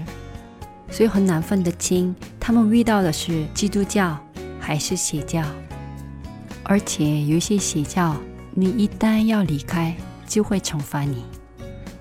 [0.92, 4.16] 所以很难分得清他们遇到的是基督教。
[4.66, 5.44] 还是邪教，
[6.64, 8.16] 而且有一些邪教，
[8.54, 9.94] 你一旦要离开，
[10.26, 11.26] 就会惩罚你，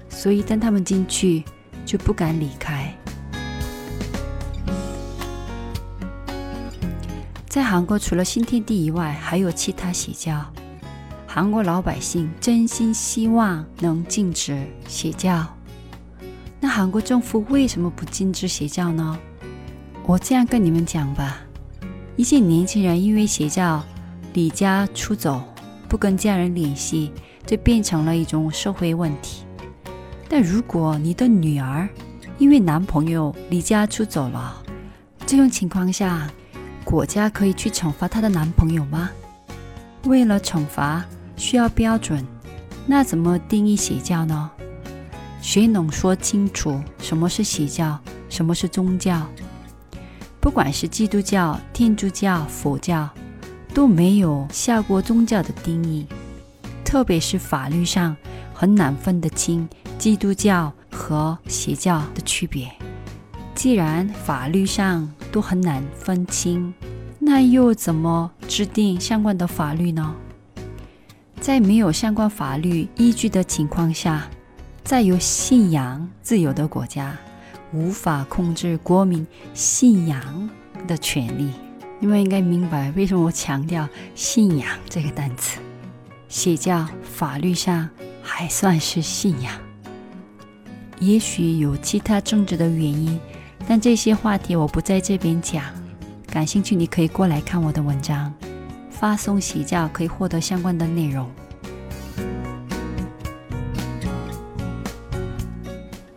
[0.09, 1.43] 所以当他们进去，
[1.85, 2.95] 就不敢离开。
[7.49, 10.41] 在韩国，除了新天地以外，还有其他邪教。
[11.27, 15.45] 韩国老百姓真心希望能禁止邪教。
[16.61, 19.19] 那韩国政府为什么不禁止邪教呢？
[20.07, 21.41] 我这样跟你们讲吧。
[22.23, 23.83] 一些年轻人因为邪教
[24.33, 25.42] 离家出走，
[25.89, 27.11] 不跟家人联系，
[27.45, 29.42] 就变成了一种社会问题。
[30.28, 31.88] 但如果你的女儿
[32.38, 34.62] 因为男朋友离家出走了，
[35.27, 36.31] 这种情况下，
[36.84, 39.10] 国家可以去惩罚她的男朋友吗？
[40.04, 41.04] 为了惩罚
[41.37, 42.25] 需要标准，
[42.87, 44.49] 那怎么定义邪教呢？
[45.41, 49.27] 谁能说清楚什么是邪教，什么是宗教？
[50.42, 53.08] 不管是基督教、天主教、佛教，
[53.72, 56.04] 都没有下过宗教的定义，
[56.84, 58.16] 特别是法律上
[58.53, 62.69] 很难分得清基督教和邪教的区别。
[63.54, 66.74] 既然法律上都很难分清，
[67.20, 70.12] 那又怎么制定相关的法律呢？
[71.41, 74.28] 在没有相关法律依据的情况下，
[74.82, 77.16] 在有信仰自由的国家。
[77.72, 80.50] 无法控制国民信仰
[80.87, 81.50] 的权利，
[81.99, 85.59] 你们应该明白为什么我强调“信仰”这个单词。
[86.28, 87.88] 邪教法律上
[88.22, 89.53] 还算是信仰，
[90.99, 93.21] 也许有其他政治的原因，
[93.66, 95.65] 但这些话题我不在这边讲。
[96.27, 98.33] 感兴趣，你可以过来看我的文章，
[98.91, 101.31] 发送邪教可以获得相关的内容。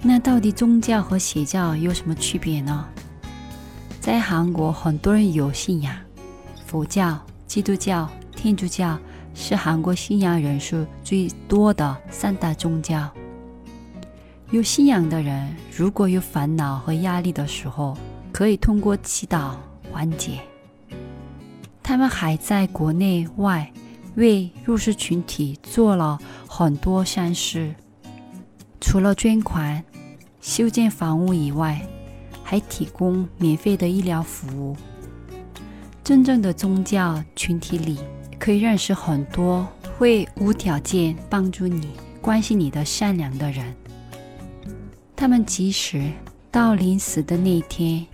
[0.07, 2.85] 那到底宗教和邪教有什么区别呢？
[3.99, 5.95] 在韩国，很多人有信仰，
[6.63, 8.99] 佛教、基督教、天主教
[9.33, 13.09] 是韩国信仰人数最多的三大宗教。
[14.51, 17.97] 有信仰的人，如果有烦恼和压力的时候，
[18.31, 19.55] 可以通过祈祷
[19.91, 20.39] 缓解。
[21.81, 23.73] 他们还在国内外
[24.13, 27.73] 为弱势群体做了很多善事，
[28.79, 29.83] 除了捐款。
[30.45, 31.81] 修建房屋以外，
[32.43, 34.77] 还提供免费的医疗服务。
[36.03, 37.97] 真正的宗教群体里，
[38.37, 39.67] 可以认识很多
[39.97, 41.89] 会无条件帮助你、
[42.21, 43.75] 关心你的善良的人。
[45.15, 46.11] 他们即使
[46.51, 48.05] 到临死的那一天，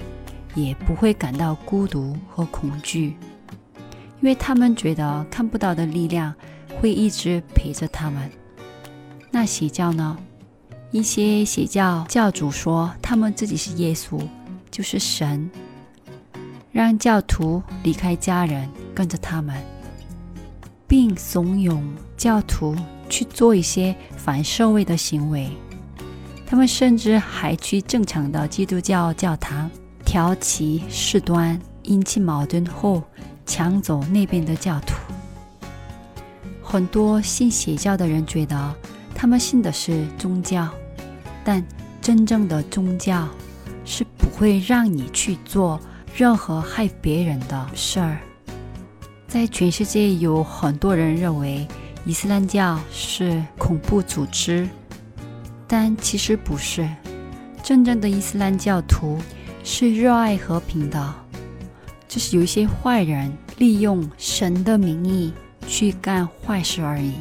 [0.55, 3.17] 也不会感到孤独和恐惧，
[4.21, 6.33] 因为他们觉得看不到的力量
[6.79, 8.31] 会一直陪着他们。
[9.29, 10.17] 那邪教呢？
[10.91, 14.19] 一些邪教教主说，他们自己是耶稣，
[14.69, 15.49] 就是神，
[16.69, 19.55] 让教徒离开家人，跟着他们，
[20.89, 21.81] 并怂恿
[22.17, 22.75] 教徒
[23.09, 25.49] 去做一些反社会的行为。
[26.45, 29.71] 他们甚至还去正常的基督教教堂
[30.03, 33.01] 挑起事端，引起矛盾后
[33.45, 34.93] 抢走那边的教徒。
[36.61, 38.75] 很多信邪教的人觉得，
[39.15, 40.67] 他们信的是宗教。
[41.43, 41.63] 但
[42.01, 43.27] 真正的宗教
[43.85, 45.79] 是不会让你去做
[46.15, 48.17] 任何害别人的事儿。
[49.27, 51.67] 在全世界有很多人认为
[52.05, 54.67] 伊斯兰教是恐怖组织，
[55.67, 56.87] 但其实不是。
[57.63, 59.17] 真正的伊斯兰教徒
[59.63, 61.13] 是热爱和平的，
[62.07, 65.31] 就是有一些坏人利用神的名义
[65.67, 67.13] 去干坏事而已。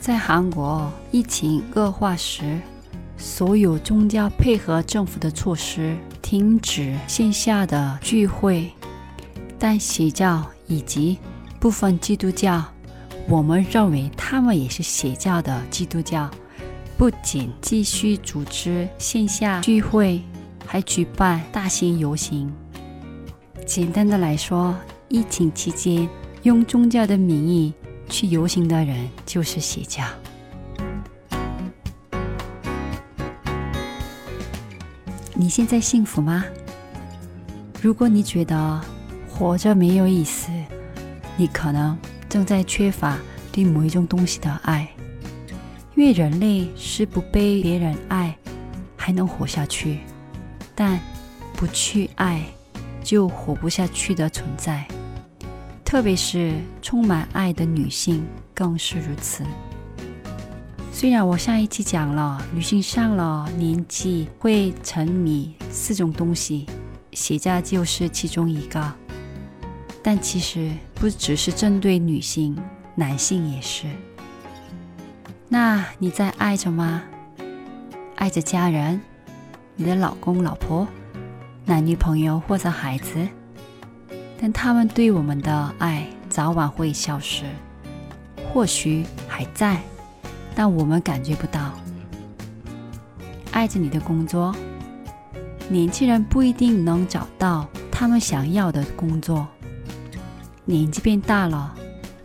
[0.00, 2.60] 在韩国疫情恶化时，
[3.22, 8.68] 所有宗教配合政府的措施，停止线下的聚会，
[9.58, 10.44] 但邪教。
[10.68, 11.18] 以及
[11.60, 12.64] 部分基督教，
[13.28, 16.30] 我们认为他们也是邪教的基督教，
[16.96, 20.22] 不仅继续组织线下聚会，
[20.64, 22.50] 还举办大型游行。
[23.66, 24.74] 简单的来说，
[25.08, 26.08] 疫情期间
[26.42, 27.74] 用宗教的名义
[28.08, 30.02] 去游行的人就是邪教。
[35.34, 36.44] 你现在幸福吗？
[37.80, 38.80] 如果你觉得，
[39.28, 40.52] 活着没有意思，
[41.36, 41.98] 你可能
[42.28, 43.18] 正在缺乏
[43.50, 44.88] 对某一种东西的爱，
[45.96, 48.36] 因为人类是不被别人爱
[48.96, 50.00] 还能活下去，
[50.74, 51.00] 但
[51.54, 52.44] 不去爱
[53.02, 54.86] 就活不下去的存在。
[55.82, 58.24] 特别是充满爱的女性
[58.54, 59.44] 更是如此。
[60.94, 66.66] 虽然我上一期讲了女性上了年纪会沉迷四种东西，
[67.12, 68.92] 邪教就是其中一个。
[70.02, 72.56] 但其实不只是针对女性，
[72.94, 73.86] 男性也是。
[75.48, 77.02] 那你在爱着吗？
[78.16, 79.00] 爱着家人，
[79.74, 80.86] 你的老公、老婆、
[81.64, 83.26] 男女朋友或者孩子？
[84.38, 87.44] 但他们对我们的爱早晚会消失，
[88.52, 89.80] 或许还在，
[90.54, 91.72] 但我们感觉不到。
[93.50, 94.54] 爱着你的工作，
[95.68, 99.46] 年轻人不一定能找到他们想要的工作。
[100.64, 101.74] 年纪变大了，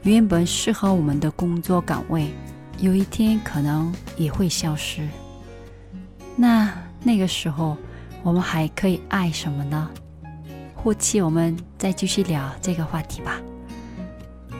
[0.04, 2.32] 原本适合我们的工作岗位，
[2.78, 5.08] 有一天可能也会消失。
[6.36, 6.72] 那
[7.04, 7.76] 那个时候，
[8.24, 9.90] 我们还可以爱什么呢？
[10.76, 13.42] 后期我们再继续聊这个话题吧。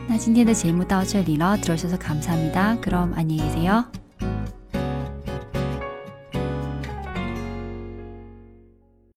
[0.09, 3.96] 那今天的节目到这里了，들어주셔서감사합니다그럼안녕히계세요